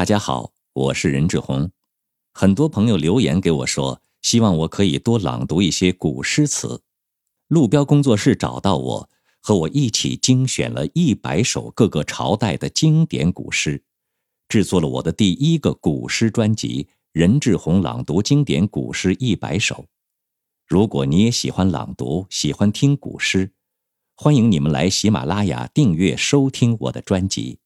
[0.00, 1.70] 大家好，我是任志宏。
[2.32, 6.80] 很多朋友留言给我说，希望我可以多朗读一些古诗词。
[7.48, 9.10] 路标工作室找到我，
[9.42, 13.84] 和我一起精选了一百首各个朝代的经典古诗，
[14.48, 19.74] 制作了我的第一个古诗专辑《任志宏朗读经典古诗一百首》。
[20.66, 23.52] 如果你也喜欢朗读，喜欢听古诗，
[24.16, 27.58] 欢迎你们来喜马拉雅订阅收听我的专辑。